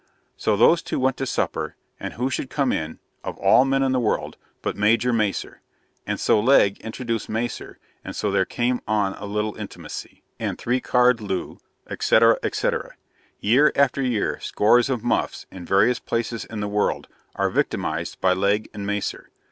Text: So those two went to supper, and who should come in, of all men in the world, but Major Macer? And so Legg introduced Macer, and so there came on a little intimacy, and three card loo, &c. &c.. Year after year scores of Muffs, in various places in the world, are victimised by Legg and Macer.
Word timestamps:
So 0.35 0.57
those 0.57 0.81
two 0.81 0.99
went 0.99 1.17
to 1.17 1.27
supper, 1.27 1.75
and 1.99 2.13
who 2.15 2.31
should 2.31 2.49
come 2.49 2.71
in, 2.71 2.97
of 3.23 3.37
all 3.37 3.65
men 3.65 3.83
in 3.83 3.91
the 3.91 3.99
world, 3.99 4.35
but 4.63 4.75
Major 4.75 5.13
Macer? 5.13 5.61
And 6.07 6.19
so 6.19 6.39
Legg 6.39 6.79
introduced 6.81 7.29
Macer, 7.29 7.77
and 8.03 8.15
so 8.15 8.31
there 8.31 8.43
came 8.43 8.81
on 8.87 9.13
a 9.13 9.25
little 9.25 9.53
intimacy, 9.55 10.23
and 10.39 10.57
three 10.57 10.79
card 10.79 11.21
loo, 11.21 11.59
&c. 11.99 12.19
&c.. 12.51 12.69
Year 13.41 13.71
after 13.75 14.01
year 14.01 14.39
scores 14.39 14.89
of 14.89 15.03
Muffs, 15.03 15.45
in 15.51 15.65
various 15.67 15.99
places 15.99 16.45
in 16.45 16.61
the 16.61 16.67
world, 16.67 17.07
are 17.35 17.51
victimised 17.51 18.19
by 18.19 18.33
Legg 18.33 18.71
and 18.73 18.87
Macer. 18.87 19.29